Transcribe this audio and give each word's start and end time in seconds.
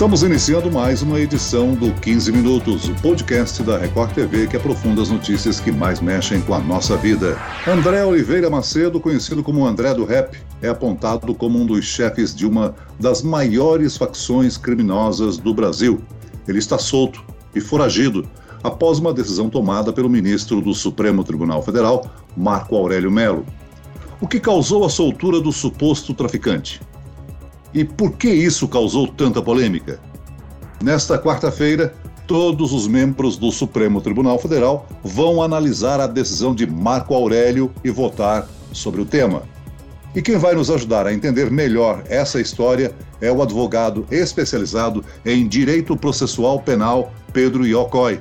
Estamos 0.00 0.22
iniciando 0.22 0.72
mais 0.72 1.02
uma 1.02 1.20
edição 1.20 1.74
do 1.74 1.92
15 1.92 2.32
Minutos, 2.32 2.88
o 2.88 2.94
podcast 3.02 3.62
da 3.62 3.76
Record 3.76 4.14
TV 4.14 4.46
que 4.46 4.56
aprofunda 4.56 5.02
as 5.02 5.10
notícias 5.10 5.60
que 5.60 5.70
mais 5.70 6.00
mexem 6.00 6.40
com 6.40 6.54
a 6.54 6.58
nossa 6.58 6.96
vida. 6.96 7.38
André 7.68 8.02
Oliveira 8.02 8.48
Macedo, 8.48 8.98
conhecido 8.98 9.42
como 9.42 9.66
André 9.66 9.92
do 9.92 10.06
Rap, 10.06 10.38
é 10.62 10.68
apontado 10.70 11.34
como 11.34 11.58
um 11.58 11.66
dos 11.66 11.84
chefes 11.84 12.34
de 12.34 12.46
uma 12.46 12.74
das 12.98 13.20
maiores 13.20 13.98
facções 13.98 14.56
criminosas 14.56 15.36
do 15.36 15.52
Brasil. 15.52 16.00
Ele 16.48 16.58
está 16.58 16.78
solto 16.78 17.22
e 17.54 17.60
foragido 17.60 18.26
após 18.64 18.98
uma 18.98 19.12
decisão 19.12 19.50
tomada 19.50 19.92
pelo 19.92 20.08
ministro 20.08 20.62
do 20.62 20.72
Supremo 20.72 21.22
Tribunal 21.22 21.62
Federal, 21.62 22.10
Marco 22.34 22.74
Aurélio 22.74 23.10
Melo. 23.10 23.44
O 24.18 24.26
que 24.26 24.40
causou 24.40 24.82
a 24.82 24.88
soltura 24.88 25.42
do 25.42 25.52
suposto 25.52 26.14
traficante? 26.14 26.80
E 27.72 27.84
por 27.84 28.12
que 28.12 28.28
isso 28.28 28.66
causou 28.66 29.06
tanta 29.06 29.40
polêmica? 29.40 30.00
Nesta 30.82 31.18
quarta-feira, 31.18 31.94
todos 32.26 32.72
os 32.72 32.86
membros 32.86 33.36
do 33.36 33.50
Supremo 33.52 34.00
Tribunal 34.00 34.38
Federal 34.38 34.88
vão 35.04 35.42
analisar 35.42 36.00
a 36.00 36.06
decisão 36.06 36.54
de 36.54 36.66
Marco 36.66 37.14
Aurélio 37.14 37.70
e 37.84 37.90
votar 37.90 38.48
sobre 38.72 39.00
o 39.00 39.04
tema. 39.04 39.42
E 40.14 40.20
quem 40.20 40.36
vai 40.36 40.54
nos 40.54 40.70
ajudar 40.70 41.06
a 41.06 41.12
entender 41.12 41.50
melhor 41.50 42.02
essa 42.08 42.40
história 42.40 42.92
é 43.20 43.30
o 43.30 43.42
advogado 43.42 44.04
especializado 44.10 45.04
em 45.24 45.46
direito 45.46 45.96
processual 45.96 46.60
penal, 46.60 47.12
Pedro 47.32 47.64
Iocói. 47.64 48.20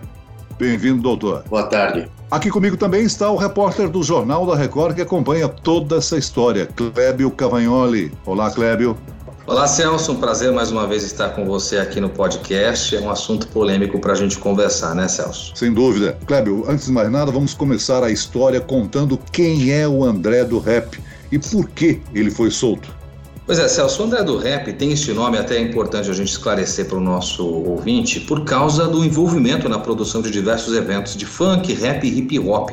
Bem-vindo, 0.60 1.02
doutor. 1.02 1.44
Boa 1.50 1.64
tarde. 1.64 2.08
Aqui 2.30 2.52
comigo 2.52 2.78
também 2.78 3.04
está 3.04 3.32
o 3.32 3.38
repórter 3.38 3.90
do 3.90 4.04
Jornal 4.04 4.46
da 4.46 4.56
Record 4.56 4.96
que 4.96 5.02
acompanha 5.02 5.48
toda 5.48 5.96
essa 5.96 6.18
história, 6.18 6.68
Clébio 6.68 7.32
Cavagnoli. 7.32 8.12
Olá, 8.24 8.52
Clébio. 8.52 8.96
Olá, 9.48 9.68
Celso. 9.68 10.12
Um 10.12 10.16
prazer 10.18 10.52
mais 10.52 10.72
uma 10.72 10.86
vez 10.86 11.04
estar 11.04 11.30
com 11.30 11.46
você 11.46 11.78
aqui 11.78 12.00
no 12.00 12.10
podcast. 12.10 12.96
É 12.96 13.00
um 13.00 13.10
assunto 13.10 13.48
polêmico 13.48 14.00
para 14.00 14.14
a 14.14 14.16
gente 14.16 14.38
conversar, 14.38 14.94
né, 14.94 15.08
Celso? 15.08 15.54
Sem 15.56 15.74
dúvida. 15.74 16.18
Clébio, 16.28 16.66
antes 16.68 16.86
de 16.86 16.92
mais 16.92 17.12
nada, 17.12 17.32
vamos 17.32 17.54
começar 17.54 18.04
a 18.04 18.12
história 18.12 18.62
contando 18.62 19.20
quem 19.32 19.72
é 19.72 19.88
o 19.88 20.04
André 20.04 20.44
do 20.44 20.60
Rap 20.60 21.00
e 21.32 21.40
por 21.40 21.68
que 21.70 22.02
ele 22.14 22.30
foi 22.30 22.52
solto. 22.52 22.94
Pois 23.46 23.58
é, 23.58 23.68
Celso, 23.68 24.04
o 24.04 24.06
André 24.06 24.24
do 24.24 24.38
Rap 24.38 24.72
tem 24.74 24.92
este 24.92 25.12
nome, 25.12 25.38
até 25.38 25.56
é 25.58 25.62
importante 25.62 26.08
a 26.08 26.14
gente 26.14 26.30
esclarecer 26.30 26.86
para 26.86 26.98
o 26.98 27.02
nosso 27.02 27.44
ouvinte, 27.48 28.20
por 28.20 28.46
causa 28.46 28.88
do 28.88 29.04
envolvimento 29.04 29.68
na 29.68 29.80
produção 29.80 30.22
de 30.22 30.30
diversos 30.30 30.76
eventos 30.76 31.16
de 31.18 31.26
funk, 31.26 31.74
rap 31.74 32.06
e 32.06 32.20
hip 32.20 32.38
hop 32.38 32.70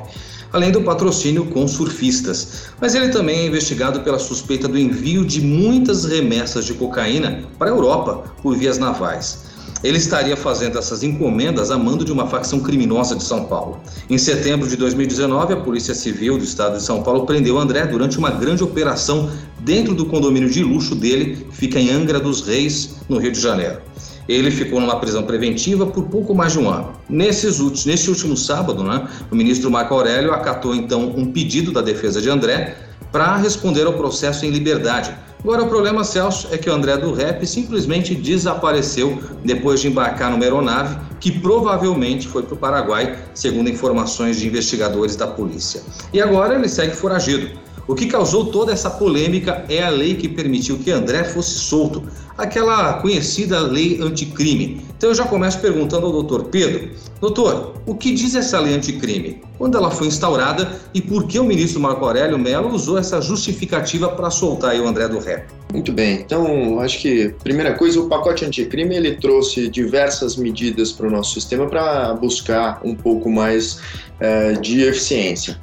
além 0.57 0.73
do 0.73 0.81
patrocínio 0.81 1.45
com 1.47 1.69
surfistas. 1.69 2.71
Mas 2.81 2.95
ele 2.95 3.11
também 3.11 3.41
é 3.41 3.47
investigado 3.47 4.01
pela 4.01 4.19
suspeita 4.19 4.67
do 4.67 4.79
envio 4.79 5.25
de 5.25 5.41
muitas 5.41 6.05
remessas 6.05 6.65
de 6.65 6.73
cocaína 6.73 7.43
para 7.59 7.69
a 7.69 7.75
Europa 7.75 8.25
por 8.43 8.57
vias 8.57 8.79
navais. 8.79 9.45
Ele 9.85 9.99
estaria 9.99 10.37
fazendo 10.37 10.79
essas 10.79 11.03
encomendas 11.03 11.71
a 11.71 11.77
mando 11.77 12.05
de 12.05 12.11
uma 12.11 12.27
facção 12.27 12.61
criminosa 12.61 13.15
de 13.15 13.23
São 13.23 13.45
Paulo. 13.45 13.79
Em 14.09 14.17
setembro 14.17 14.67
de 14.67 14.77
2019, 14.77 15.53
a 15.53 15.57
Polícia 15.59 15.95
Civil 15.95 16.39
do 16.39 16.45
Estado 16.45 16.79
de 16.79 16.83
São 16.83 17.03
Paulo 17.03 17.27
prendeu 17.27 17.59
André 17.59 17.87
durante 17.87 18.17
uma 18.17 18.31
grande 18.31 18.65
operação 18.65 19.31
dentro 19.61 19.95
do 19.95 20.07
condomínio 20.07 20.49
de 20.49 20.65
luxo 20.65 20.95
dele, 20.95 21.47
que 21.51 21.57
fica 21.57 21.79
em 21.79 21.91
Angra 21.91 22.19
dos 22.19 22.41
Reis, 22.41 22.97
no 23.09 23.19
Rio 23.19 23.33
de 23.33 23.41
Janeiro. 23.41 23.81
Ele 24.29 24.51
ficou 24.51 24.81
numa 24.81 24.99
prisão 24.99 25.23
preventiva 25.23 25.87
por 25.87 26.05
pouco 26.05 26.35
mais 26.35 26.53
de 26.53 26.59
um 26.59 26.69
ano. 26.69 26.93
Nesses 27.09 27.61
últimos, 27.61 27.87
nesse 27.87 28.11
último 28.11 28.37
sábado, 28.37 28.83
né, 28.83 29.07
o 29.31 29.35
ministro 29.37 29.71
Marco 29.71 29.95
Aurélio 29.95 30.33
acatou 30.33 30.75
então 30.75 31.13
um 31.17 31.31
pedido 31.33 31.73
da 31.73 31.81
defesa 31.81 32.21
de 32.21 32.29
André 32.29 32.77
para 33.13 33.37
responder 33.37 33.87
ao 33.87 33.93
processo 33.93 34.45
em 34.45 34.51
liberdade. 34.51 35.15
Agora, 35.43 35.63
o 35.63 35.69
problema, 35.69 36.03
Celso, 36.03 36.49
é 36.51 36.59
que 36.59 36.69
o 36.69 36.73
André 36.73 36.97
do 36.97 37.13
Rep 37.13 37.47
simplesmente 37.47 38.15
desapareceu 38.15 39.23
depois 39.45 39.81
de 39.81 39.87
embarcar 39.87 40.31
numa 40.31 40.43
aeronave 40.43 40.99
que 41.21 41.31
provavelmente 41.31 42.27
foi 42.27 42.43
para 42.43 42.55
o 42.55 42.59
Paraguai, 42.59 43.17
segundo 43.33 43.71
informações 43.71 44.41
de 44.41 44.47
investigadores 44.47 45.15
da 45.15 45.27
polícia. 45.27 45.83
E 46.13 46.21
agora 46.21 46.57
ele 46.57 46.69
segue 46.69 46.97
foragido. 46.97 47.51
O 47.87 47.95
que 47.95 48.07
causou 48.07 48.47
toda 48.47 48.73
essa 48.73 48.91
polêmica 48.91 49.65
é 49.69 49.85
a 49.85 49.91
lei 49.91 50.17
que 50.17 50.29
permitiu 50.29 50.79
que 50.79 50.91
André 50.91 51.23
fosse 51.23 51.53
solto, 51.53 52.03
aquela 52.37 52.95
conhecida 52.95 53.61
lei 53.61 54.01
anticrime. 54.01 54.85
Então 54.97 55.11
eu 55.11 55.15
já 55.15 55.25
começo 55.25 55.61
perguntando 55.61 56.07
ao 56.07 56.13
doutor 56.13 56.45
Pedro: 56.45 56.91
doutor, 57.21 57.75
o 57.87 57.95
que 57.95 58.13
diz 58.13 58.35
essa 58.35 58.59
lei 58.61 58.75
anticrime? 58.75 59.43
Quando 59.59 59.77
ela 59.77 59.91
foi 59.91 60.07
instaurada 60.07 60.79
e 60.93 61.01
por 61.01 61.27
que 61.27 61.39
o 61.39 61.45
ministro 61.45 61.81
Marco 61.81 62.05
Aurélio 62.05 62.39
Mello 62.39 62.69
usou 62.71 62.99
essa 62.99 63.21
justificativa 63.21 64.09
para 64.11 64.31
soltar 64.31 64.77
o 64.77 64.87
André 64.87 65.09
do 65.09 65.19
Ré? 65.19 65.47
Muito 65.73 65.93
bem, 65.93 66.21
então 66.21 66.79
acho 66.81 67.01
que 67.01 67.35
primeira 67.43 67.75
coisa, 67.75 68.01
o 68.01 68.09
pacote 68.09 68.45
anticrime 68.45 68.95
ele 68.95 69.17
trouxe 69.17 69.69
diversas 69.69 70.37
medidas 70.37 70.93
para 70.93 71.09
o 71.09 71.11
nosso 71.11 71.35
sistema 71.35 71.67
para 71.67 72.15
buscar 72.15 72.81
um 72.85 72.95
pouco 72.95 73.31
mais 73.31 73.81
é, 74.21 74.53
de 74.53 74.83
eficiência. 74.83 75.59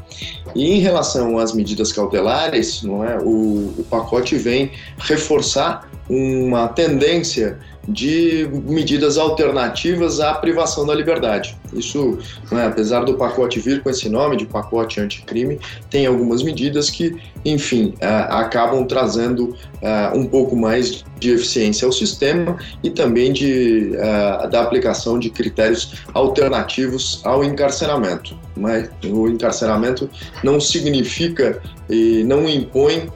E 0.53 0.71
em 0.71 0.79
relação 0.79 1.39
às 1.39 1.53
medidas 1.53 1.91
cautelares, 1.91 2.83
não 2.83 3.03
é, 3.03 3.17
o, 3.17 3.73
o 3.77 3.85
pacote 3.89 4.35
vem 4.35 4.71
reforçar 4.99 5.89
uma 6.09 6.67
tendência 6.67 7.59
de 7.87 8.47
medidas 8.65 9.17
alternativas 9.17 10.19
à 10.19 10.33
privação 10.33 10.85
da 10.85 10.95
liberdade. 10.95 11.57
Isso, 11.73 12.17
né, 12.51 12.67
apesar 12.67 13.03
do 13.03 13.15
pacote 13.15 13.59
vir 13.59 13.81
com 13.81 13.89
esse 13.89 14.07
nome 14.07 14.37
de 14.37 14.45
pacote 14.45 14.99
anticrime, 14.99 15.59
tem 15.89 16.05
algumas 16.05 16.43
medidas 16.43 16.89
que, 16.89 17.15
enfim, 17.43 17.93
uh, 18.01 18.33
acabam 18.33 18.85
trazendo 18.85 19.49
uh, 19.49 20.17
um 20.17 20.25
pouco 20.25 20.55
mais 20.55 21.03
de 21.19 21.31
eficiência 21.31 21.85
ao 21.85 21.91
sistema 21.91 22.57
e 22.83 22.89
também 22.89 23.33
de, 23.33 23.91
uh, 23.95 24.49
da 24.49 24.61
aplicação 24.61 25.17
de 25.17 25.29
critérios 25.29 26.03
alternativos 26.13 27.21
ao 27.23 27.43
encarceramento. 27.43 28.37
Mas 28.55 28.89
o 29.03 29.27
encarceramento 29.27 30.09
não 30.43 30.59
significa 30.59 31.59
e 31.89 32.23
não 32.23 32.47
impõe 32.47 33.09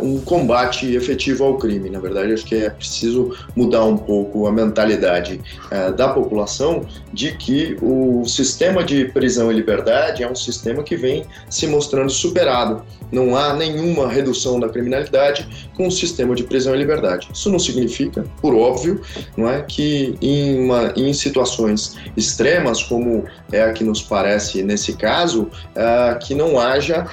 um 0.00 0.20
combate 0.20 0.94
efetivo 0.94 1.44
ao 1.44 1.56
crime. 1.56 1.88
Na 1.88 2.00
verdade, 2.00 2.32
acho 2.32 2.44
que 2.44 2.56
é 2.56 2.68
preciso 2.68 3.34
mudar 3.54 3.84
um 3.86 3.96
pouco 3.96 4.46
a 4.46 4.52
mentalidade 4.52 5.40
uh, 5.66 5.92
da 5.92 6.08
população 6.08 6.86
de 7.12 7.32
que 7.32 7.76
o 7.80 8.24
sistema 8.26 8.84
de 8.84 9.06
prisão 9.06 9.50
e 9.50 9.54
liberdade 9.54 10.22
é 10.22 10.30
um 10.30 10.34
sistema 10.34 10.82
que 10.82 10.96
vem 10.96 11.24
se 11.48 11.66
mostrando 11.66 12.10
superado. 12.10 12.84
Não 13.10 13.36
há 13.36 13.54
nenhuma 13.54 14.08
redução 14.08 14.58
da 14.58 14.68
criminalidade 14.68 15.70
com 15.76 15.86
o 15.86 15.90
sistema 15.90 16.34
de 16.34 16.42
prisão 16.42 16.74
e 16.74 16.78
liberdade. 16.78 17.28
Isso 17.32 17.50
não 17.50 17.58
significa, 17.58 18.24
por 18.42 18.54
óbvio, 18.54 19.00
não 19.36 19.48
é 19.48 19.62
que 19.62 20.16
em, 20.20 20.58
uma, 20.58 20.92
em 20.96 21.12
situações 21.12 21.96
extremas, 22.16 22.82
como 22.82 23.24
é 23.52 23.62
a 23.62 23.72
que 23.72 23.84
nos 23.84 24.02
parece 24.02 24.62
nesse 24.62 24.94
caso, 24.94 25.42
uh, 25.42 26.18
que 26.18 26.34
não 26.34 26.58
haja 26.58 27.06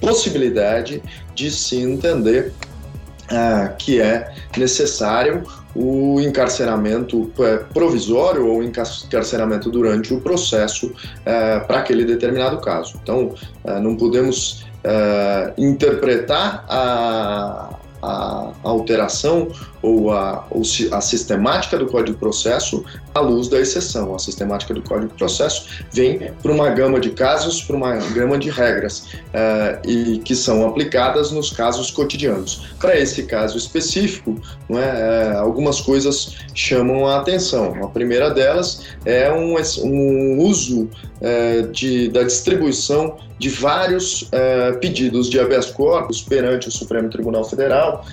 possibilidade 0.00 1.02
de 1.34 1.50
se 1.50 1.76
entender 1.76 2.52
uh, 3.32 3.76
que 3.76 4.00
é 4.00 4.32
necessário 4.56 5.42
o 5.74 6.20
encarceramento 6.20 7.32
é, 7.38 7.56
provisório 7.72 8.46
ou 8.46 8.62
encarceramento 8.62 9.70
durante 9.70 10.12
o 10.12 10.20
processo 10.20 10.88
uh, 10.88 11.66
para 11.66 11.78
aquele 11.78 12.04
determinado 12.04 12.60
caso. 12.60 13.00
Então, 13.02 13.34
não 13.80 13.96
podemos 13.96 14.66
interpretar 15.56 16.64
a, 16.68 17.78
a 18.02 18.52
alteração 18.64 19.48
ou 19.82 20.12
a, 20.12 20.46
ou 20.50 20.62
a 20.92 21.00
sistemática 21.00 21.76
do 21.76 21.86
Código 21.86 22.12
de 22.12 22.18
Processo 22.18 22.84
à 23.14 23.20
luz 23.20 23.48
da 23.48 23.60
exceção. 23.60 24.14
A 24.14 24.18
sistemática 24.18 24.72
do 24.72 24.82
Código 24.82 25.08
de 25.08 25.18
Processo 25.18 25.66
vem 25.92 26.30
para 26.42 26.52
uma 26.52 26.70
gama 26.70 27.00
de 27.00 27.10
casos, 27.10 27.60
para 27.62 27.76
uma 27.76 27.96
gama 27.96 28.38
de 28.38 28.48
regras 28.48 29.00
uh, 29.00 29.88
e 29.88 30.18
que 30.18 30.34
são 30.34 30.66
aplicadas 30.66 31.30
nos 31.30 31.50
casos 31.50 31.90
cotidianos. 31.90 32.66
Para 32.78 32.98
esse 32.98 33.24
caso 33.24 33.58
específico, 33.58 34.40
é, 34.70 35.34
uh, 35.34 35.38
algumas 35.38 35.80
coisas 35.80 36.36
chamam 36.54 37.06
a 37.06 37.18
atenção. 37.18 37.74
A 37.82 37.88
primeira 37.88 38.30
delas 38.30 38.82
é 39.04 39.30
um, 39.32 39.56
um 39.84 40.38
uso 40.38 40.82
uh, 40.84 41.66
de, 41.72 42.08
da 42.08 42.22
distribuição 42.22 43.16
de 43.38 43.48
vários 43.48 44.30
pedidos 44.80 45.28
de 45.28 45.40
habeas 45.40 45.66
corpus 45.66 46.22
perante 46.22 46.68
o 46.68 46.70
Supremo 46.70 47.10
Tribunal 47.10 47.42
Federal 47.42 48.06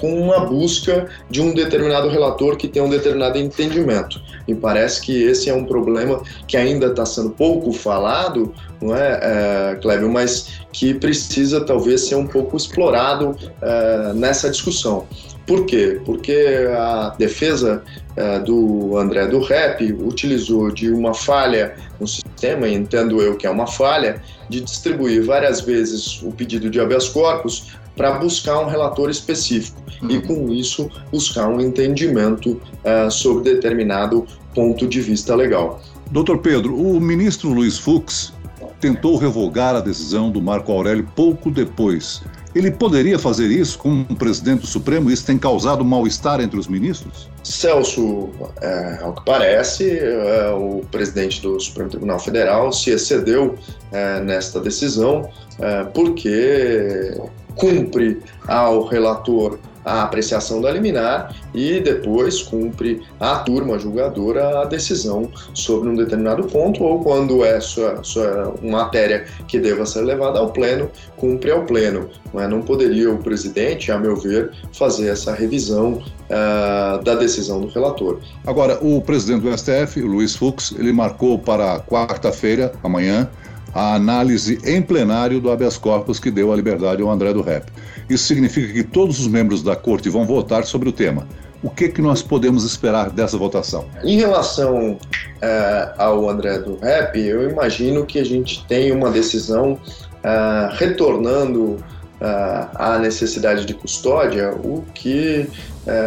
com 0.00 0.18
uma 0.18 0.46
busca 0.46 0.93
de 1.30 1.40
um 1.40 1.54
determinado 1.54 2.08
relator 2.08 2.56
que 2.56 2.68
tem 2.68 2.82
um 2.82 2.88
determinado 2.88 3.38
entendimento. 3.38 4.20
Me 4.46 4.54
parece 4.54 5.00
que 5.00 5.22
esse 5.22 5.48
é 5.48 5.54
um 5.54 5.64
problema 5.64 6.22
que 6.46 6.56
ainda 6.56 6.86
está 6.86 7.06
sendo 7.06 7.30
pouco 7.30 7.72
falado, 7.72 8.52
não 8.80 8.94
é, 8.94 9.20
é 9.22 9.78
Clébio, 9.80 10.10
mas 10.10 10.60
que 10.72 10.94
precisa 10.94 11.64
talvez 11.64 12.02
ser 12.02 12.16
um 12.16 12.26
pouco 12.26 12.56
explorado 12.56 13.36
é, 13.62 14.12
nessa 14.14 14.50
discussão. 14.50 15.06
Por 15.46 15.66
quê? 15.66 16.00
Porque 16.04 16.66
a 16.74 17.14
defesa 17.18 17.82
uh, 18.16 18.42
do 18.44 18.96
André 18.96 19.26
do 19.26 19.40
Rep 19.40 19.92
utilizou 19.92 20.70
de 20.70 20.90
uma 20.90 21.12
falha 21.12 21.74
no 22.00 22.08
sistema, 22.08 22.66
entendo 22.66 23.20
eu 23.20 23.36
que 23.36 23.46
é 23.46 23.50
uma 23.50 23.66
falha, 23.66 24.22
de 24.48 24.62
distribuir 24.62 25.22
várias 25.22 25.60
vezes 25.60 26.22
o 26.22 26.32
pedido 26.32 26.70
de 26.70 26.80
habeas 26.80 27.08
corpus 27.08 27.76
para 27.96 28.12
buscar 28.18 28.60
um 28.60 28.66
relator 28.66 29.10
específico 29.10 29.80
uhum. 30.02 30.10
e, 30.10 30.20
com 30.20 30.52
isso, 30.52 30.90
buscar 31.10 31.48
um 31.48 31.60
entendimento 31.60 32.60
uh, 32.84 33.10
sobre 33.10 33.54
determinado 33.54 34.26
ponto 34.54 34.86
de 34.86 35.00
vista 35.00 35.34
legal. 35.34 35.80
Doutor 36.10 36.38
Pedro, 36.38 36.74
o 36.74 37.00
ministro 37.00 37.50
Luiz 37.50 37.78
Fux 37.78 38.32
tentou 38.80 39.16
revogar 39.16 39.74
a 39.74 39.80
decisão 39.80 40.30
do 40.30 40.40
Marco 40.40 40.70
Aurélio 40.70 41.08
pouco 41.16 41.50
depois. 41.50 42.22
Ele 42.54 42.70
poderia 42.70 43.18
fazer 43.18 43.48
isso 43.48 43.78
com 43.78 44.06
o 44.08 44.14
presidente 44.14 44.60
do 44.60 44.66
Supremo? 44.66 45.10
Isso 45.10 45.26
tem 45.26 45.36
causado 45.36 45.84
mal-estar 45.84 46.40
entre 46.40 46.58
os 46.58 46.68
ministros? 46.68 47.28
Celso, 47.42 48.30
é, 48.60 48.98
ao 49.02 49.12
que 49.12 49.24
parece, 49.24 49.98
é, 49.98 50.50
o 50.50 50.82
presidente 50.90 51.42
do 51.42 51.58
Supremo 51.58 51.90
Tribunal 51.90 52.18
Federal 52.20 52.72
se 52.72 52.90
excedeu 52.90 53.56
é, 53.90 54.20
nesta 54.20 54.60
decisão 54.60 55.28
é, 55.58 55.84
porque 55.84 57.18
cumpre 57.56 58.20
ao 58.46 58.84
relator 58.84 59.58
a 59.84 60.02
apreciação 60.02 60.60
da 60.60 60.70
liminar 60.70 61.34
e 61.54 61.80
depois 61.80 62.42
cumpre 62.42 63.02
a 63.20 63.36
turma 63.36 63.78
julgadora 63.78 64.62
a 64.62 64.64
decisão 64.64 65.30
sobre 65.52 65.88
um 65.88 65.94
determinado 65.94 66.44
ponto 66.44 66.82
ou 66.82 67.02
quando 67.02 67.44
é 67.44 67.60
sua, 67.60 68.02
sua 68.02 68.54
matéria 68.62 69.26
que 69.46 69.58
deva 69.58 69.84
ser 69.86 70.02
levada 70.02 70.38
ao 70.38 70.50
pleno, 70.50 70.90
cumpre 71.16 71.50
ao 71.50 71.64
pleno. 71.64 72.08
Não, 72.32 72.48
não 72.48 72.62
poderia 72.62 73.12
o 73.12 73.18
presidente, 73.18 73.92
a 73.92 73.98
meu 73.98 74.16
ver, 74.16 74.50
fazer 74.72 75.08
essa 75.08 75.32
revisão 75.32 76.02
uh, 76.30 77.02
da 77.02 77.14
decisão 77.14 77.60
do 77.60 77.68
relator. 77.68 78.20
Agora, 78.46 78.78
o 78.82 79.00
presidente 79.00 79.42
do 79.42 79.56
STF, 79.56 80.00
o 80.02 80.06
Luiz 80.06 80.34
Fux, 80.34 80.74
ele 80.78 80.92
marcou 80.92 81.38
para 81.38 81.80
quarta-feira, 81.80 82.72
amanhã, 82.82 83.28
a 83.74 83.94
análise 83.94 84.58
em 84.64 84.80
plenário 84.80 85.40
do 85.40 85.50
habeas 85.50 85.76
corpus 85.76 86.20
que 86.20 86.30
deu 86.30 86.52
a 86.52 86.56
liberdade 86.56 87.02
ao 87.02 87.10
André 87.10 87.32
do 87.32 87.42
Rep. 87.42 87.66
Isso 88.08 88.24
significa 88.24 88.72
que 88.72 88.84
todos 88.84 89.18
os 89.18 89.26
membros 89.26 89.62
da 89.62 89.74
corte 89.74 90.08
vão 90.08 90.24
votar 90.24 90.64
sobre 90.64 90.88
o 90.88 90.92
tema. 90.92 91.26
O 91.62 91.70
que, 91.70 91.88
que 91.88 92.02
nós 92.02 92.22
podemos 92.22 92.62
esperar 92.62 93.10
dessa 93.10 93.38
votação? 93.38 93.86
Em 94.04 94.18
relação 94.18 94.98
é, 95.40 95.92
ao 95.96 96.28
André 96.28 96.58
do 96.58 96.76
Rep, 96.76 97.16
eu 97.16 97.50
imagino 97.50 98.04
que 98.04 98.18
a 98.18 98.24
gente 98.24 98.64
tem 98.66 98.92
uma 98.92 99.10
decisão 99.10 99.78
é, 100.22 100.68
retornando 100.74 101.78
é, 102.20 102.26
à 102.74 102.98
necessidade 102.98 103.64
de 103.64 103.74
custódia, 103.74 104.52
o 104.52 104.84
que 104.94 105.48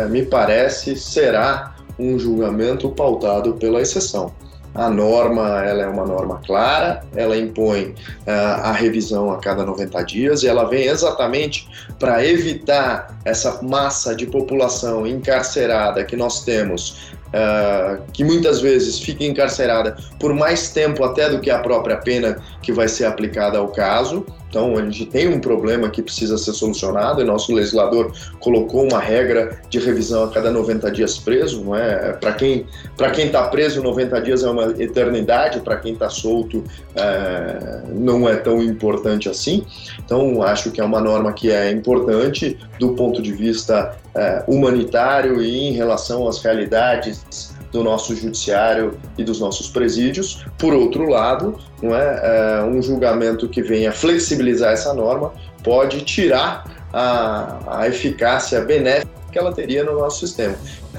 me 0.09 0.25
parece 0.25 0.95
será 0.95 1.75
um 1.99 2.17
julgamento 2.17 2.89
pautado 2.89 3.53
pela 3.53 3.79
exceção. 3.79 4.31
A 4.75 4.89
norma 4.89 5.63
ela 5.65 5.83
é 5.83 5.87
uma 5.87 6.05
norma 6.05 6.39
clara, 6.45 7.01
ela 7.15 7.35
impõe 7.35 7.95
uh, 8.27 8.63
a 8.63 8.71
revisão 8.71 9.31
a 9.31 9.37
cada 9.39 9.65
90 9.65 10.03
dias 10.03 10.43
e 10.43 10.47
ela 10.47 10.65
vem 10.65 10.85
exatamente 10.85 11.67
para 11.99 12.23
evitar 12.25 13.17
essa 13.25 13.61
massa 13.63 14.15
de 14.15 14.27
população 14.27 15.07
encarcerada 15.07 16.03
que 16.03 16.15
nós 16.15 16.43
temos 16.43 17.17
Uh, 17.27 18.01
que 18.13 18.23
muitas 18.23 18.61
vezes 18.61 19.01
fica 19.01 19.25
encarcerada 19.25 19.97
por 20.17 20.33
mais 20.33 20.69
tempo 20.69 21.03
até 21.03 21.29
do 21.29 21.41
que 21.41 21.49
a 21.49 21.59
própria 21.59 21.97
pena 21.97 22.41
que 22.61 22.71
vai 22.71 22.87
ser 22.87 23.03
aplicada 23.03 23.57
ao 23.57 23.67
caso. 23.67 24.25
Então, 24.57 24.75
a 24.75 24.81
gente 24.81 25.05
tem 25.05 25.27
um 25.27 25.39
problema 25.39 25.87
que 25.87 26.01
precisa 26.01 26.35
ser 26.35 26.51
solucionado 26.51 27.21
e 27.21 27.23
nosso 27.23 27.53
legislador 27.53 28.11
colocou 28.39 28.89
uma 28.89 28.99
regra 28.99 29.61
de 29.69 29.77
revisão 29.77 30.23
a 30.23 30.31
cada 30.31 30.49
90 30.49 30.89
dias 30.89 31.19
preso, 31.19 31.63
não 31.63 31.75
é? 31.75 32.13
Para 32.13 32.33
quem 32.33 32.65
para 32.97 33.11
quem 33.11 33.27
está 33.27 33.43
preso, 33.49 33.83
90 33.83 34.19
dias 34.19 34.43
é 34.43 34.49
uma 34.49 34.73
eternidade, 34.81 35.59
para 35.59 35.75
quem 35.77 35.93
está 35.93 36.09
solto 36.09 36.63
é, 36.95 37.83
não 37.93 38.27
é 38.27 38.35
tão 38.37 38.59
importante 38.63 39.29
assim. 39.29 39.63
Então, 40.03 40.41
acho 40.41 40.71
que 40.71 40.81
é 40.81 40.83
uma 40.83 40.99
norma 40.99 41.33
que 41.33 41.51
é 41.51 41.69
importante 41.69 42.57
do 42.79 42.93
ponto 42.95 43.21
de 43.21 43.33
vista 43.33 43.95
é, 44.15 44.43
humanitário 44.47 45.39
e 45.39 45.67
em 45.67 45.73
relação 45.73 46.27
às 46.27 46.41
realidades 46.43 47.55
do 47.77 47.83
nosso 47.83 48.15
judiciário 48.15 48.97
e 49.17 49.23
dos 49.23 49.39
nossos 49.39 49.69
presídios. 49.69 50.43
Por 50.57 50.73
outro 50.73 51.07
lado, 51.07 51.59
não 51.81 51.95
é, 51.95 52.59
é 52.59 52.63
um 52.63 52.81
julgamento 52.81 53.47
que 53.47 53.61
venha 53.61 53.91
flexibilizar 53.91 54.73
essa 54.73 54.93
norma 54.93 55.31
pode 55.63 56.01
tirar 56.01 56.65
a, 56.91 57.81
a 57.81 57.87
eficácia 57.87 58.61
benéfica 58.61 59.11
que 59.31 59.37
ela 59.37 59.53
teria 59.53 59.83
no 59.83 59.99
nosso 59.99 60.25
sistema. 60.25 60.55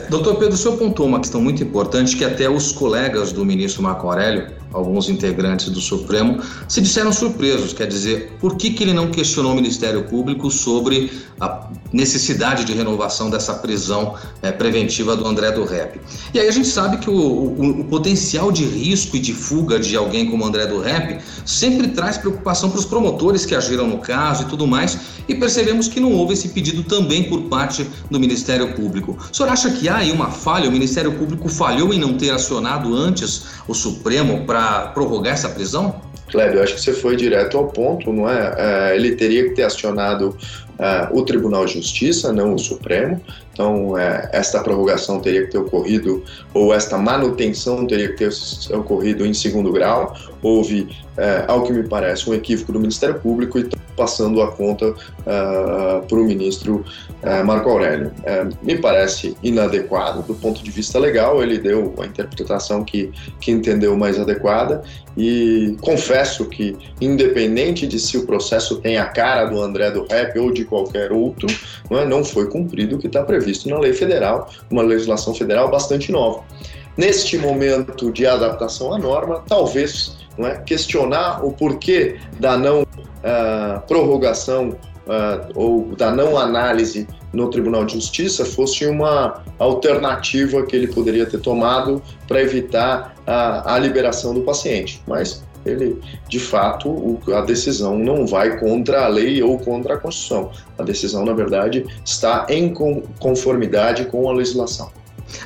Doutor 0.08 0.36
Pedro, 0.36 0.54
o 0.54 0.56
senhor 0.56 0.76
pontuou 0.76 1.08
uma 1.08 1.20
questão 1.20 1.40
muito 1.40 1.62
importante 1.62 2.16
que 2.16 2.24
até 2.24 2.48
os 2.48 2.72
colegas 2.72 3.32
do 3.32 3.44
ministro 3.44 3.82
Marco 3.82 4.06
Aurélio 4.06 4.58
alguns 4.72 5.08
integrantes 5.08 5.70
do 5.70 5.80
Supremo, 5.80 6.40
se 6.68 6.80
disseram 6.80 7.12
surpresos, 7.12 7.72
quer 7.72 7.86
dizer, 7.86 8.32
por 8.40 8.56
que, 8.56 8.70
que 8.70 8.84
ele 8.84 8.92
não 8.92 9.10
questionou 9.10 9.52
o 9.52 9.54
Ministério 9.54 10.04
Público 10.04 10.50
sobre 10.50 11.10
a 11.40 11.70
necessidade 11.92 12.64
de 12.64 12.72
renovação 12.72 13.30
dessa 13.30 13.54
prisão 13.54 14.14
é, 14.42 14.50
preventiva 14.50 15.16
do 15.16 15.26
André 15.26 15.52
do 15.52 15.64
Rep. 15.64 16.00
E 16.34 16.38
aí 16.38 16.48
a 16.48 16.50
gente 16.50 16.68
sabe 16.68 16.98
que 16.98 17.08
o, 17.08 17.14
o, 17.14 17.80
o, 17.80 17.84
potencial 17.84 18.50
de 18.50 18.64
risco 18.64 19.16
e 19.16 19.20
de 19.20 19.32
fuga 19.32 19.78
de 19.78 19.96
alguém 19.96 20.28
como 20.28 20.44
André 20.44 20.66
do 20.66 20.80
Rep 20.80 21.20
sempre 21.46 21.88
traz 21.88 22.18
preocupação 22.18 22.70
para 22.70 22.80
os 22.80 22.84
promotores 22.84 23.46
que 23.46 23.54
agiram 23.54 23.86
no 23.86 23.98
caso 23.98 24.42
e 24.42 24.46
tudo 24.46 24.66
mais, 24.66 24.98
e 25.28 25.34
percebemos 25.34 25.88
que 25.88 26.00
não 26.00 26.12
houve 26.12 26.34
esse 26.34 26.48
pedido 26.48 26.82
também 26.82 27.24
por 27.24 27.42
parte 27.42 27.86
do 28.10 28.18
Ministério 28.18 28.74
Público. 28.74 29.16
O 29.30 29.34
senhor 29.34 29.50
acha 29.50 29.70
que 29.78 29.88
há 29.88 29.98
aí 29.98 30.10
uma 30.10 30.30
falha? 30.30 30.68
O 30.68 30.72
Ministério 30.72 31.12
Público 31.12 31.48
falhou 31.48 31.94
em 31.94 32.00
não 32.00 32.14
ter 32.14 32.30
acionado 32.30 32.94
antes 32.94 33.44
o 33.68 33.74
Supremo 33.74 34.44
para 34.44 34.88
prorrogar 34.88 35.34
essa 35.34 35.48
prisão? 35.48 36.00
Eu 36.34 36.62
acho 36.62 36.74
que 36.74 36.80
você 36.80 36.92
foi 36.92 37.16
direto 37.16 37.56
ao 37.56 37.68
ponto, 37.68 38.12
não 38.12 38.28
é? 38.28 38.54
é 38.58 38.96
ele 38.96 39.16
teria 39.16 39.44
que 39.44 39.54
ter 39.54 39.62
acionado 39.62 40.36
é, 40.78 41.08
o 41.10 41.22
Tribunal 41.22 41.64
de 41.64 41.74
Justiça, 41.74 42.32
não 42.32 42.54
o 42.54 42.58
Supremo. 42.58 43.20
Então, 43.52 43.96
é, 43.96 44.28
esta 44.32 44.62
prorrogação 44.62 45.20
teria 45.20 45.46
que 45.46 45.52
ter 45.52 45.58
ocorrido, 45.58 46.22
ou 46.52 46.74
esta 46.74 46.98
manutenção 46.98 47.86
teria 47.86 48.10
que 48.10 48.16
ter 48.16 48.30
ocorrido 48.76 49.24
em 49.24 49.32
segundo 49.32 49.72
grau. 49.72 50.14
Houve, 50.42 50.88
ao 51.48 51.62
que 51.64 51.72
me 51.72 51.82
parece, 51.82 52.28
um 52.28 52.34
equívoco 52.34 52.72
do 52.72 52.78
Ministério 52.78 53.18
Público 53.18 53.58
e 53.58 53.68
passando 53.98 54.40
a 54.40 54.52
conta 54.52 54.90
uh, 54.90 56.06
para 56.06 56.16
o 56.16 56.24
ministro 56.24 56.84
uh, 57.24 57.44
Marco 57.44 57.68
Aurélio. 57.68 58.12
Uh, 58.18 58.56
me 58.62 58.78
parece 58.78 59.36
inadequado 59.42 60.22
do 60.22 60.34
ponto 60.34 60.62
de 60.62 60.70
vista 60.70 61.00
legal, 61.00 61.42
ele 61.42 61.58
deu 61.58 61.92
a 61.98 62.06
interpretação 62.06 62.84
que, 62.84 63.10
que 63.40 63.50
entendeu 63.50 63.96
mais 63.96 64.20
adequada 64.20 64.84
e 65.16 65.76
confesso 65.80 66.46
que, 66.46 66.76
independente 67.00 67.88
de 67.88 67.98
se 67.98 68.16
o 68.16 68.24
processo 68.24 68.76
tem 68.80 68.98
a 68.98 69.06
cara 69.06 69.46
do 69.46 69.60
André 69.60 69.90
do 69.90 70.06
Rep 70.06 70.38
ou 70.38 70.52
de 70.52 70.64
qualquer 70.64 71.10
outro, 71.10 71.48
não, 71.90 71.98
é, 71.98 72.06
não 72.06 72.24
foi 72.24 72.48
cumprido 72.48 72.94
o 72.94 72.98
que 73.00 73.08
está 73.08 73.24
previsto 73.24 73.68
na 73.68 73.80
lei 73.80 73.92
federal, 73.92 74.48
uma 74.70 74.82
legislação 74.82 75.34
federal 75.34 75.68
bastante 75.68 76.12
nova. 76.12 76.44
Neste 76.96 77.36
momento 77.36 78.12
de 78.12 78.26
adaptação 78.26 78.92
à 78.92 78.98
norma, 78.98 79.42
talvez 79.48 80.16
é, 80.46 80.56
questionar 80.58 81.44
o 81.44 81.52
porquê 81.52 82.16
da 82.38 82.56
não 82.56 82.82
uh, 82.82 83.80
prorrogação 83.86 84.70
uh, 84.70 85.52
ou 85.54 85.96
da 85.96 86.10
não 86.10 86.38
análise 86.38 87.06
no 87.32 87.50
Tribunal 87.50 87.84
de 87.84 87.94
Justiça 87.94 88.44
fosse 88.44 88.86
uma 88.86 89.42
alternativa 89.58 90.64
que 90.64 90.74
ele 90.74 90.86
poderia 90.88 91.26
ter 91.26 91.40
tomado 91.40 92.02
para 92.26 92.40
evitar 92.40 93.14
a, 93.26 93.74
a 93.74 93.78
liberação 93.78 94.32
do 94.32 94.42
paciente. 94.42 95.02
Mas 95.06 95.42
ele, 95.66 96.00
de 96.28 96.38
fato, 96.38 96.88
o, 96.88 97.20
a 97.34 97.42
decisão 97.42 97.98
não 97.98 98.26
vai 98.26 98.58
contra 98.58 99.04
a 99.04 99.08
lei 99.08 99.42
ou 99.42 99.58
contra 99.58 99.94
a 99.94 99.98
Constituição. 99.98 100.50
A 100.78 100.82
decisão, 100.82 101.24
na 101.24 101.32
verdade, 101.32 101.84
está 102.04 102.46
em 102.48 102.72
conformidade 103.18 104.04
com 104.06 104.28
a 104.28 104.32
legislação. 104.32 104.90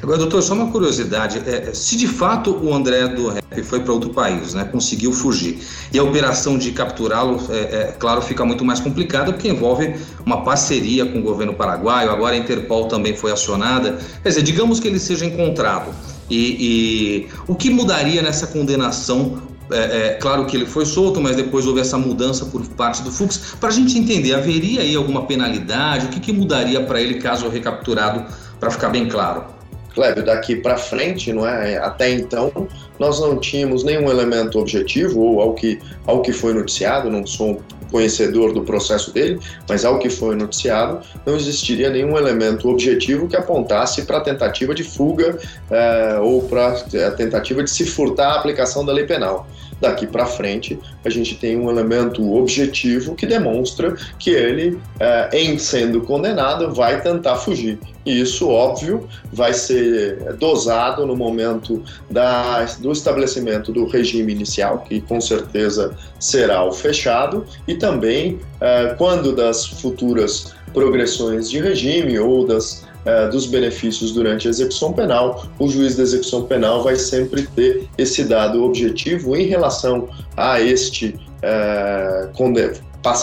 Agora, 0.02 0.18
doutor, 0.18 0.42
só 0.42 0.54
uma 0.54 0.70
curiosidade: 0.70 1.42
é, 1.46 1.72
se 1.74 1.96
de 1.96 2.06
fato 2.06 2.50
o 2.62 2.74
André 2.74 3.08
do 3.08 3.28
Rep 3.28 3.62
foi 3.62 3.80
para 3.80 3.92
outro 3.92 4.10
país, 4.10 4.54
né, 4.54 4.64
conseguiu 4.64 5.12
fugir, 5.12 5.60
e 5.92 5.98
a 5.98 6.02
operação 6.02 6.56
de 6.56 6.72
capturá-lo, 6.72 7.40
é, 7.50 7.56
é, 7.56 7.96
claro, 7.98 8.22
fica 8.22 8.44
muito 8.44 8.64
mais 8.64 8.80
complicada 8.80 9.32
porque 9.32 9.48
envolve 9.48 9.94
uma 10.24 10.42
parceria 10.42 11.04
com 11.06 11.18
o 11.18 11.22
governo 11.22 11.54
paraguaio, 11.54 12.10
agora 12.10 12.34
a 12.34 12.38
Interpol 12.38 12.86
também 12.86 13.16
foi 13.16 13.32
acionada. 13.32 13.98
Quer 14.22 14.28
dizer, 14.28 14.42
digamos 14.42 14.80
que 14.80 14.88
ele 14.88 14.98
seja 14.98 15.24
encontrado. 15.24 15.94
E, 16.30 17.26
e 17.26 17.28
o 17.46 17.54
que 17.54 17.68
mudaria 17.68 18.22
nessa 18.22 18.46
condenação 18.46 19.42
é, 19.70 20.06
é, 20.06 20.14
claro 20.14 20.44
que 20.46 20.56
ele 20.56 20.66
foi 20.66 20.84
solto, 20.84 21.20
mas 21.20 21.36
depois 21.36 21.66
houve 21.66 21.80
essa 21.80 21.98
mudança 21.98 22.46
por 22.46 22.64
parte 22.68 23.02
do 23.02 23.10
Fux. 23.10 23.54
Para 23.58 23.70
a 23.70 23.72
gente 23.72 23.98
entender, 23.98 24.34
haveria 24.34 24.82
aí 24.82 24.94
alguma 24.94 25.26
penalidade? 25.26 26.06
O 26.06 26.08
que, 26.08 26.20
que 26.20 26.32
mudaria 26.32 26.80
para 26.82 27.00
ele 27.00 27.14
caso 27.14 27.48
recapturado, 27.48 28.24
para 28.60 28.70
ficar 28.70 28.88
bem 28.88 29.08
claro? 29.08 29.44
Clébio, 29.92 30.24
daqui 30.24 30.56
para 30.56 30.76
frente, 30.76 31.32
não 31.32 31.46
é? 31.46 31.76
Até 31.76 32.10
então, 32.10 32.68
nós 33.02 33.18
não 33.18 33.36
tínhamos 33.36 33.82
nenhum 33.82 34.08
elemento 34.08 34.60
objetivo, 34.60 35.20
ou 35.20 35.40
ao 35.40 35.54
que, 35.54 35.80
ao 36.06 36.22
que 36.22 36.32
foi 36.32 36.54
noticiado, 36.54 37.10
não 37.10 37.26
sou 37.26 37.60
conhecedor 37.90 38.52
do 38.54 38.62
processo 38.62 39.12
dele, 39.12 39.40
mas 39.68 39.84
ao 39.84 39.98
que 39.98 40.08
foi 40.08 40.36
noticiado, 40.36 41.00
não 41.26 41.34
existiria 41.34 41.90
nenhum 41.90 42.16
elemento 42.16 42.68
objetivo 42.68 43.26
que 43.28 43.36
apontasse 43.36 44.02
para 44.02 44.18
a 44.18 44.20
tentativa 44.20 44.72
de 44.72 44.84
fuga 44.84 45.36
eh, 45.68 46.18
ou 46.22 46.42
para 46.44 46.68
a 47.08 47.10
tentativa 47.10 47.62
de 47.64 47.70
se 47.70 47.84
furtar 47.84 48.34
a 48.34 48.36
aplicação 48.36 48.86
da 48.86 48.92
lei 48.92 49.04
penal. 49.04 49.48
Daqui 49.80 50.06
para 50.06 50.26
frente, 50.26 50.78
a 51.04 51.10
gente 51.10 51.34
tem 51.34 51.58
um 51.58 51.68
elemento 51.68 52.36
objetivo 52.36 53.16
que 53.16 53.26
demonstra 53.26 53.96
que 54.16 54.30
ele, 54.30 54.78
eh, 55.00 55.30
em 55.32 55.58
sendo 55.58 56.02
condenado, 56.02 56.72
vai 56.72 57.00
tentar 57.00 57.34
fugir. 57.34 57.80
E 58.06 58.20
isso, 58.20 58.48
óbvio, 58.48 59.08
vai 59.32 59.52
ser 59.52 60.34
dosado 60.34 61.04
no 61.04 61.16
momento 61.16 61.82
da, 62.08 62.64
do 62.78 62.91
estabelecimento 62.92 63.72
do 63.72 63.86
regime 63.86 64.32
inicial, 64.32 64.80
que 64.88 65.00
com 65.00 65.20
certeza 65.20 65.96
será 66.18 66.64
o 66.64 66.72
fechado, 66.72 67.44
e 67.66 67.74
também 67.74 68.38
eh, 68.60 68.94
quando 68.98 69.34
das 69.34 69.66
futuras 69.66 70.54
progressões 70.72 71.50
de 71.50 71.60
regime 71.60 72.18
ou 72.18 72.46
das 72.46 72.84
eh, 73.04 73.28
dos 73.28 73.46
benefícios 73.46 74.12
durante 74.12 74.46
a 74.46 74.50
execução 74.50 74.92
penal, 74.92 75.44
o 75.58 75.68
juiz 75.68 75.96
da 75.96 76.04
execução 76.04 76.44
penal 76.44 76.84
vai 76.84 76.94
sempre 76.94 77.42
ter 77.48 77.88
esse 77.98 78.22
dado 78.22 78.62
objetivo 78.62 79.34
em 79.34 79.46
relação 79.46 80.08
a 80.36 80.60
este 80.60 81.18
eh, 81.42 82.28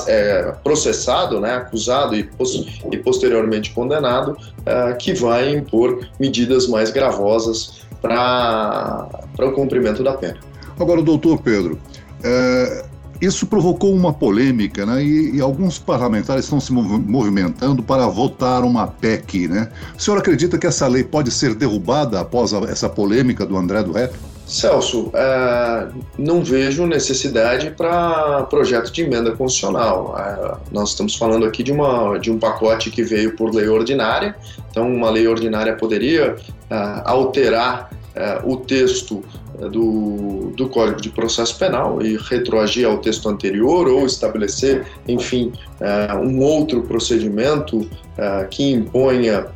é, 0.07 0.53
processado, 0.61 1.39
né, 1.39 1.55
acusado 1.55 2.13
e, 2.13 2.23
pos 2.23 2.67
e 2.91 2.97
posteriormente 2.97 3.71
condenado, 3.71 4.35
é, 4.65 4.93
que 4.93 5.13
vai 5.13 5.53
impor 5.53 6.05
medidas 6.19 6.67
mais 6.67 6.91
gravosas 6.91 7.78
para 8.01 9.07
o 9.39 9.51
cumprimento 9.51 10.03
da 10.03 10.13
pena. 10.13 10.37
Agora, 10.79 11.01
doutor 11.01 11.41
Pedro, 11.41 11.77
é, 12.23 12.85
isso 13.21 13.45
provocou 13.45 13.93
uma 13.93 14.13
polêmica, 14.13 14.85
né? 14.85 15.03
E, 15.03 15.35
e, 15.35 15.41
alguns 15.41 15.77
parlamentares 15.77 16.45
estão 16.45 16.59
se 16.59 16.71
movimentando 16.71 17.83
para 17.83 18.07
votar 18.07 18.63
uma 18.63 18.87
PEC, 18.87 19.47
né? 19.47 19.69
O 19.97 20.01
senhor 20.01 20.17
acredita 20.17 20.57
que 20.57 20.65
essa 20.65 20.87
lei 20.87 21.03
pode 21.03 21.29
ser 21.31 21.53
derrubada 21.53 22.19
após 22.19 22.53
a, 22.53 22.59
essa 22.59 22.87
polêmica 22.87 23.45
do 23.45 23.57
André 23.57 23.83
do 23.83 23.91
Rep? 23.91 24.15
Celso, 24.49 25.11
é, 25.13 25.87
não 26.17 26.43
vejo 26.43 26.87
necessidade 26.87 27.69
para 27.69 28.43
projeto 28.43 28.91
de 28.91 29.03
emenda 29.03 29.31
constitucional. 29.31 30.15
É, 30.17 30.57
nós 30.71 30.89
estamos 30.89 31.15
falando 31.15 31.45
aqui 31.45 31.61
de, 31.61 31.71
uma, 31.71 32.17
de 32.17 32.31
um 32.31 32.39
pacote 32.39 32.89
que 32.89 33.03
veio 33.03 33.35
por 33.35 33.53
lei 33.53 33.67
ordinária, 33.67 34.35
então 34.71 34.91
uma 34.91 35.11
lei 35.11 35.27
ordinária 35.27 35.75
poderia 35.75 36.35
é, 36.69 37.01
alterar 37.05 37.91
é, 38.15 38.41
o 38.43 38.57
texto 38.57 39.23
do, 39.67 40.51
do 40.55 40.67
Código 40.69 40.99
de 40.99 41.09
Processo 41.09 41.57
Penal 41.57 42.01
e 42.01 42.17
retroagir 42.17 42.87
ao 42.87 42.97
texto 42.97 43.29
anterior 43.29 43.87
ou 43.87 44.05
estabelecer, 44.05 44.85
enfim, 45.07 45.51
é, 45.79 46.13
um 46.15 46.39
outro 46.41 46.81
procedimento 46.83 47.87
é, 48.17 48.45
que 48.45 48.71
imponha 48.71 49.47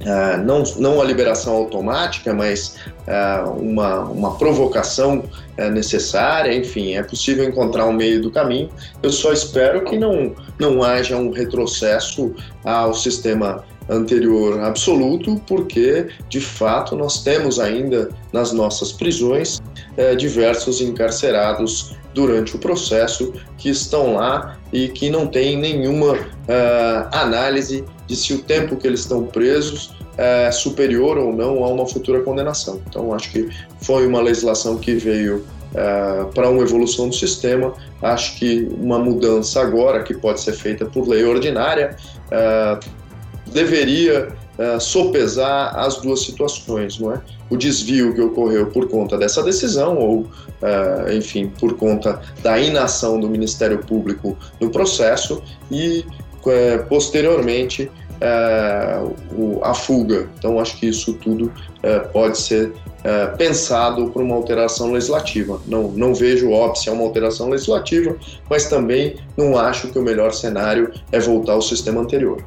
Uh, 0.00 0.42
não, 0.42 0.62
não 0.78 1.00
a 1.00 1.04
liberação 1.04 1.54
automática, 1.54 2.32
mas 2.32 2.76
uh, 3.06 3.50
uma, 3.50 4.00
uma 4.04 4.38
provocação 4.38 5.18
uh, 5.58 5.70
necessária, 5.70 6.54
enfim, 6.54 6.94
é 6.94 7.02
possível 7.02 7.44
encontrar 7.44 7.84
um 7.86 7.92
meio 7.92 8.22
do 8.22 8.30
caminho. 8.30 8.70
Eu 9.02 9.12
só 9.12 9.30
espero 9.30 9.84
que 9.84 9.98
não, 9.98 10.34
não 10.58 10.82
haja 10.82 11.16
um 11.18 11.30
retrocesso 11.30 12.34
ao 12.64 12.94
sistema 12.94 13.62
anterior 13.90 14.60
absoluto, 14.60 15.38
porque 15.46 16.06
de 16.30 16.40
fato 16.40 16.96
nós 16.96 17.22
temos 17.22 17.60
ainda 17.60 18.08
nas 18.32 18.52
nossas 18.52 18.92
prisões 18.92 19.60
diversos 20.16 20.80
encarcerados 20.80 21.96
durante 22.14 22.56
o 22.56 22.58
processo 22.58 23.32
que 23.56 23.68
estão 23.70 24.14
lá 24.14 24.58
e 24.72 24.88
que 24.88 25.10
não 25.10 25.26
tem 25.26 25.56
nenhuma 25.56 26.16
análise 27.12 27.84
de 28.06 28.16
se 28.16 28.34
o 28.34 28.42
tempo 28.42 28.76
que 28.76 28.86
eles 28.86 29.00
estão 29.00 29.24
presos 29.24 29.92
é 30.18 30.50
superior 30.50 31.16
ou 31.16 31.32
não 31.32 31.64
a 31.64 31.68
uma 31.68 31.86
futura 31.86 32.20
condenação. 32.20 32.80
Então, 32.88 33.14
acho 33.14 33.30
que 33.30 33.48
foi 33.80 34.06
uma 34.06 34.20
legislação 34.20 34.76
que 34.76 34.94
veio 34.94 35.44
é, 35.74 36.24
para 36.34 36.50
uma 36.50 36.62
evolução 36.62 37.08
do 37.08 37.14
sistema. 37.14 37.72
Acho 38.02 38.36
que 38.36 38.68
uma 38.78 38.98
mudança 38.98 39.60
agora, 39.60 40.02
que 40.02 40.12
pode 40.12 40.40
ser 40.40 40.52
feita 40.52 40.84
por 40.84 41.08
lei 41.08 41.24
ordinária, 41.24 41.96
é, 42.30 42.80
deveria 43.46 44.28
é, 44.60 44.78
sopesar 44.78 45.74
as 45.74 45.96
duas 45.96 46.22
situações, 46.22 46.98
não 46.98 47.12
é? 47.12 47.20
O 47.48 47.56
desvio 47.56 48.14
que 48.14 48.20
ocorreu 48.20 48.66
por 48.66 48.86
conta 48.88 49.16
dessa 49.16 49.42
decisão 49.42 49.96
ou, 49.96 50.26
é, 50.60 51.16
enfim, 51.16 51.50
por 51.58 51.78
conta 51.78 52.20
da 52.42 52.60
inação 52.60 53.18
do 53.18 53.26
Ministério 53.26 53.78
Público 53.78 54.36
no 54.60 54.68
processo 54.68 55.42
e 55.70 56.04
é, 56.46 56.76
posteriormente 56.76 57.90
é, 58.20 59.02
o, 59.32 59.60
a 59.62 59.72
fuga. 59.72 60.28
Então, 60.38 60.60
acho 60.60 60.76
que 60.78 60.86
isso 60.86 61.14
tudo 61.14 61.50
é, 61.82 61.98
pode 62.00 62.36
ser 62.38 62.74
é, 63.02 63.28
pensado 63.28 64.10
para 64.10 64.20
uma 64.22 64.34
alteração 64.34 64.92
legislativa. 64.92 65.58
Não, 65.66 65.90
não 65.92 66.14
vejo 66.14 66.50
óbvio 66.50 66.90
é 66.90 66.92
uma 66.92 67.04
alteração 67.04 67.48
legislativa, 67.48 68.14
mas 68.50 68.68
também 68.68 69.16
não 69.38 69.56
acho 69.56 69.88
que 69.88 69.98
o 69.98 70.02
melhor 70.02 70.34
cenário 70.34 70.92
é 71.10 71.18
voltar 71.18 71.54
ao 71.54 71.62
sistema 71.62 72.02
anterior. 72.02 72.44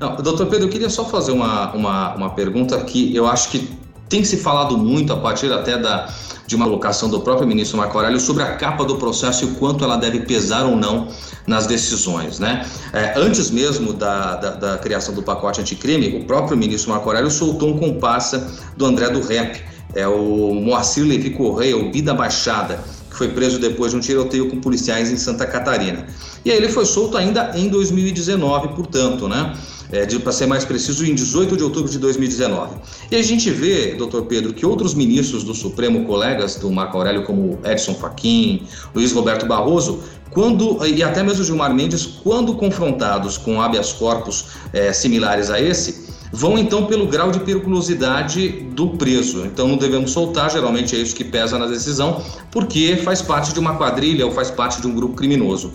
Não, 0.00 0.16
doutor 0.16 0.46
Pedro, 0.46 0.66
eu 0.66 0.70
queria 0.70 0.90
só 0.90 1.04
fazer 1.04 1.32
uma, 1.32 1.72
uma, 1.72 2.14
uma 2.14 2.30
pergunta 2.30 2.78
que 2.84 3.14
eu 3.14 3.26
acho 3.26 3.50
que 3.50 3.68
tem 4.08 4.22
se 4.24 4.36
falado 4.36 4.76
muito 4.76 5.12
a 5.12 5.16
partir 5.16 5.52
até 5.52 5.78
da, 5.78 6.08
de 6.46 6.54
uma 6.54 6.66
colocação 6.66 7.08
do 7.08 7.20
próprio 7.20 7.46
ministro 7.46 7.78
Marco 7.78 7.96
Aurélio 7.96 8.20
sobre 8.20 8.42
a 8.42 8.56
capa 8.56 8.84
do 8.84 8.96
processo 8.96 9.44
e 9.44 9.48
o 9.48 9.54
quanto 9.54 9.84
ela 9.84 9.96
deve 9.96 10.20
pesar 10.20 10.64
ou 10.64 10.76
não 10.76 11.08
nas 11.46 11.66
decisões. 11.66 12.38
Né? 12.38 12.66
É, 12.92 13.14
antes 13.16 13.50
mesmo 13.50 13.92
da, 13.92 14.36
da, 14.36 14.50
da, 14.50 14.78
criação 14.78 15.14
do 15.14 15.22
pacote 15.22 15.60
anticrime, 15.60 16.18
o 16.18 16.24
próprio 16.24 16.56
ministro 16.56 16.90
Marco 16.90 17.08
Aurélio 17.08 17.30
soltou 17.30 17.70
um 17.70 17.78
comparsa 17.78 18.50
do 18.76 18.84
André 18.84 19.08
do 19.08 19.20
Rep, 19.20 19.62
é 19.94 20.06
o 20.06 20.54
Moacir 20.54 21.04
Levi 21.04 21.30
Correia, 21.30 21.76
o 21.76 21.90
Bida 21.90 22.12
Baixada, 22.12 22.80
que 23.14 23.18
foi 23.18 23.28
preso 23.28 23.60
depois 23.60 23.92
de 23.92 23.96
um 23.96 24.00
tiroteio 24.00 24.50
com 24.50 24.60
policiais 24.60 25.10
em 25.10 25.16
Santa 25.16 25.46
Catarina. 25.46 26.06
E 26.44 26.50
aí 26.50 26.56
ele 26.56 26.68
foi 26.68 26.84
solto 26.84 27.16
ainda 27.16 27.52
em 27.54 27.68
2019, 27.68 28.74
portanto, 28.74 29.28
né? 29.28 29.54
é, 29.94 30.06
para 30.18 30.32
ser 30.32 30.46
mais 30.46 30.64
preciso, 30.64 31.06
em 31.06 31.14
18 31.14 31.56
de 31.56 31.62
outubro 31.62 31.90
de 31.90 31.98
2019. 31.98 32.76
E 33.10 33.16
a 33.16 33.22
gente 33.22 33.50
vê, 33.50 33.94
doutor 33.94 34.26
Pedro, 34.26 34.52
que 34.52 34.66
outros 34.66 34.94
ministros 34.94 35.44
do 35.44 35.54
Supremo, 35.54 36.04
colegas 36.04 36.56
do 36.56 36.70
Marco 36.70 36.96
Aurélio, 36.96 37.22
como 37.22 37.58
Edson 37.64 37.94
Fachin, 37.94 38.66
Luiz 38.94 39.12
Roberto 39.12 39.46
Barroso, 39.46 40.00
quando, 40.30 40.84
e 40.84 41.00
até 41.02 41.22
mesmo 41.22 41.44
Gilmar 41.44 41.72
Mendes, 41.72 42.04
quando 42.06 42.54
confrontados 42.54 43.38
com 43.38 43.62
habeas 43.62 43.92
corpus 43.92 44.46
é, 44.72 44.92
similares 44.92 45.48
a 45.48 45.60
esse, 45.60 46.03
vão 46.34 46.58
então 46.58 46.86
pelo 46.86 47.06
grau 47.06 47.30
de 47.30 47.38
periculosidade 47.38 48.48
do 48.48 48.88
preso. 48.90 49.46
Então 49.46 49.68
não 49.68 49.76
devemos 49.76 50.10
soltar, 50.10 50.50
geralmente 50.50 50.96
é 50.96 50.98
isso 50.98 51.14
que 51.14 51.22
pesa 51.22 51.56
na 51.56 51.66
decisão, 51.66 52.20
porque 52.50 52.96
faz 53.04 53.22
parte 53.22 53.52
de 53.52 53.60
uma 53.60 53.76
quadrilha 53.76 54.26
ou 54.26 54.32
faz 54.32 54.50
parte 54.50 54.80
de 54.80 54.86
um 54.88 54.94
grupo 54.94 55.14
criminoso. 55.14 55.72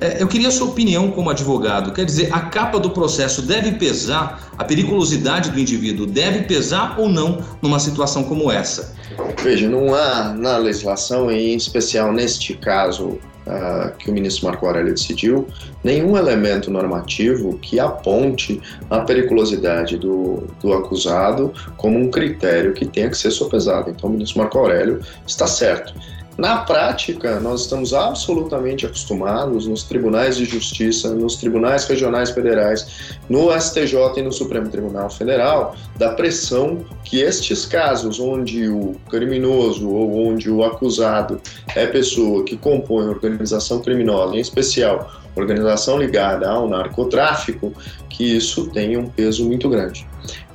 É, 0.00 0.22
eu 0.22 0.28
queria 0.28 0.48
a 0.48 0.50
sua 0.50 0.68
opinião 0.68 1.10
como 1.10 1.30
advogado. 1.30 1.92
Quer 1.92 2.04
dizer, 2.04 2.28
a 2.32 2.40
capa 2.40 2.78
do 2.78 2.90
processo 2.90 3.42
deve 3.42 3.72
pesar, 3.72 4.52
a 4.56 4.64
periculosidade 4.64 5.50
do 5.50 5.58
indivíduo 5.58 6.06
deve 6.06 6.42
pesar 6.42 6.98
ou 6.98 7.08
não 7.08 7.42
numa 7.60 7.78
situação 7.78 8.24
como 8.24 8.50
essa? 8.50 8.94
Veja, 9.42 9.68
não 9.68 9.94
há 9.94 10.32
na 10.32 10.56
legislação, 10.56 11.30
em 11.30 11.54
especial 11.54 12.12
neste 12.12 12.54
caso 12.54 13.18
uh, 13.46 13.96
que 13.98 14.10
o 14.10 14.12
ministro 14.12 14.46
Marco 14.46 14.66
Aurélio 14.66 14.92
decidiu, 14.92 15.46
nenhum 15.82 16.16
elemento 16.16 16.70
normativo 16.70 17.58
que 17.58 17.78
aponte 17.78 18.60
a 18.88 19.00
periculosidade 19.00 19.96
do, 19.96 20.44
do 20.60 20.72
acusado 20.72 21.52
como 21.76 21.98
um 21.98 22.10
critério 22.10 22.72
que 22.72 22.86
tenha 22.86 23.10
que 23.10 23.16
ser 23.16 23.30
sopesado. 23.30 23.90
Então, 23.90 24.08
o 24.08 24.12
ministro 24.12 24.38
Marco 24.38 24.58
Aurélio 24.58 25.00
está 25.26 25.46
certo. 25.46 25.94
Na 26.38 26.58
prática, 26.58 27.38
nós 27.40 27.62
estamos 27.62 27.92
absolutamente 27.92 28.86
acostumados 28.86 29.66
nos 29.66 29.82
tribunais 29.82 30.36
de 30.36 30.46
justiça, 30.46 31.14
nos 31.14 31.36
tribunais 31.36 31.84
regionais 31.84 32.30
federais, 32.30 33.16
no 33.28 33.52
STJ 33.52 33.96
e 34.16 34.22
no 34.22 34.32
Supremo 34.32 34.68
Tribunal 34.68 35.10
Federal, 35.10 35.76
da 35.98 36.14
pressão 36.14 36.84
que 37.04 37.20
estes 37.20 37.66
casos 37.66 38.18
onde 38.18 38.68
o 38.68 38.96
criminoso 39.10 39.88
ou 39.90 40.26
onde 40.26 40.50
o 40.50 40.64
acusado 40.64 41.40
é 41.76 41.86
pessoa 41.86 42.44
que 42.44 42.56
compõe 42.56 43.08
organização 43.08 43.80
criminosa, 43.80 44.34
em 44.34 44.40
especial 44.40 45.10
organização 45.36 45.98
ligada 45.98 46.48
ao 46.48 46.68
narcotráfico, 46.68 47.72
que 48.08 48.36
isso 48.36 48.70
tem 48.70 48.96
um 48.96 49.06
peso 49.06 49.44
muito 49.44 49.68
grande. 49.68 50.06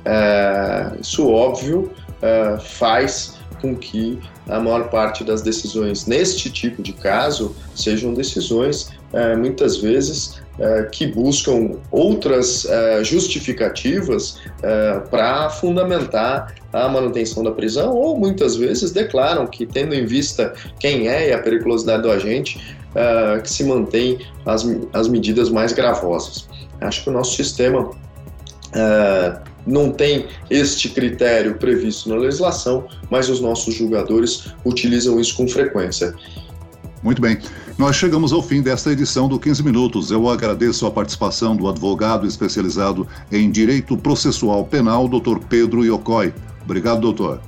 É, 0.04 0.92
isso, 1.00 1.28
óbvio, 1.28 1.90
é, 2.22 2.58
faz 2.58 3.37
com 3.60 3.74
que 3.76 4.18
a 4.48 4.58
maior 4.58 4.88
parte 4.88 5.24
das 5.24 5.42
decisões 5.42 6.06
neste 6.06 6.50
tipo 6.50 6.82
de 6.82 6.92
caso 6.92 7.54
sejam 7.74 8.14
decisões 8.14 8.90
é, 9.12 9.36
muitas 9.36 9.78
vezes 9.78 10.40
é, 10.58 10.82
que 10.84 11.06
buscam 11.06 11.76
outras 11.90 12.64
é, 12.64 13.04
justificativas 13.04 14.38
para 15.10 15.48
fundamentar 15.50 16.54
a 16.72 16.88
manutenção 16.88 17.44
da 17.44 17.52
prisão, 17.52 17.94
ou 17.94 18.18
muitas 18.18 18.56
vezes 18.56 18.90
declaram 18.90 19.46
que, 19.46 19.64
tendo 19.64 19.94
em 19.94 20.04
vista 20.04 20.52
quem 20.80 21.08
é 21.08 21.28
e 21.28 21.32
a 21.32 21.38
periculosidade 21.38 22.02
do 22.02 22.10
agente, 22.10 22.76
que 23.42 23.50
se 23.50 23.62
mantém 23.64 24.18
as, 24.44 24.66
as 24.92 25.06
medidas 25.08 25.48
mais 25.48 25.72
gravosas. 25.72 26.48
Acho 26.80 27.04
que 27.04 27.10
o 27.10 27.12
nosso 27.12 27.36
sistema 27.36 27.90
é, 28.74 29.38
não 29.66 29.90
tem 29.90 30.26
este 30.50 30.88
critério 30.88 31.56
previsto 31.56 32.08
na 32.08 32.16
legislação, 32.16 32.86
mas 33.10 33.28
os 33.28 33.40
nossos 33.40 33.74
julgadores 33.74 34.52
utilizam 34.64 35.20
isso 35.20 35.36
com 35.36 35.46
frequência. 35.46 36.14
Muito 37.02 37.22
bem. 37.22 37.38
Nós 37.76 37.94
chegamos 37.94 38.32
ao 38.32 38.42
fim 38.42 38.60
desta 38.60 38.90
edição 38.90 39.28
do 39.28 39.38
15 39.38 39.62
Minutos. 39.62 40.10
Eu 40.10 40.28
agradeço 40.28 40.84
a 40.84 40.90
participação 40.90 41.54
do 41.54 41.68
advogado 41.68 42.26
especializado 42.26 43.06
em 43.30 43.50
Direito 43.50 43.96
Processual 43.96 44.64
Penal, 44.64 45.06
Dr. 45.06 45.38
Pedro 45.48 45.84
Iocói. 45.84 46.34
Obrigado, 46.64 47.00
doutor. 47.00 47.40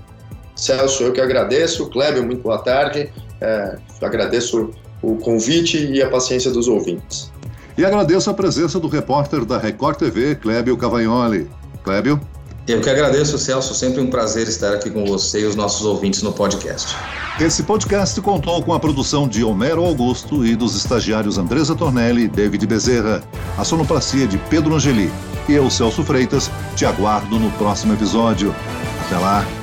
Celso, 0.54 1.02
eu 1.02 1.12
que 1.12 1.20
agradeço. 1.20 1.88
Kleber, 1.88 2.24
muito 2.24 2.42
boa 2.42 2.58
tarde. 2.58 3.10
É, 3.40 3.78
agradeço 4.00 4.70
o 5.02 5.16
convite 5.16 5.78
e 5.78 6.00
a 6.00 6.08
paciência 6.08 6.50
dos 6.50 6.68
ouvintes. 6.68 7.32
E 7.76 7.84
agradeço 7.84 8.30
a 8.30 8.34
presença 8.34 8.78
do 8.78 8.86
repórter 8.86 9.44
da 9.44 9.58
Record 9.58 9.96
TV, 9.96 10.36
Clébio 10.36 10.76
Cavagnoli. 10.76 11.48
Clébio? 11.82 12.20
Eu 12.68 12.80
que 12.80 12.88
agradeço, 12.88 13.38
Celso. 13.38 13.74
Sempre 13.74 14.00
um 14.00 14.08
prazer 14.08 14.46
estar 14.46 14.72
aqui 14.72 14.90
com 14.90 15.04
você 15.04 15.40
e 15.40 15.44
os 15.44 15.56
nossos 15.56 15.84
ouvintes 15.84 16.22
no 16.22 16.32
podcast. 16.32 16.96
Esse 17.40 17.62
podcast 17.62 18.20
contou 18.20 18.62
com 18.62 18.72
a 18.72 18.78
produção 18.78 19.26
de 19.26 19.42
Homero 19.42 19.84
Augusto 19.84 20.44
e 20.46 20.54
dos 20.54 20.76
estagiários 20.76 21.38
Andresa 21.38 21.74
Tornelli 21.74 22.24
e 22.24 22.28
David 22.28 22.66
Bezerra. 22.66 23.22
A 23.58 23.64
sonoplastia 23.64 24.26
de 24.26 24.38
Pedro 24.38 24.74
Angeli. 24.74 25.10
E 25.48 25.52
eu, 25.52 25.68
Celso 25.70 26.04
Freitas, 26.04 26.50
te 26.76 26.84
aguardo 26.84 27.38
no 27.38 27.50
próximo 27.52 27.94
episódio. 27.94 28.54
Até 29.06 29.18
lá! 29.18 29.59